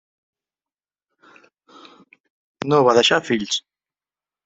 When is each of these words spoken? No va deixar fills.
No 2.73 2.83
va 2.91 2.99
deixar 3.03 3.25
fills. 3.31 3.65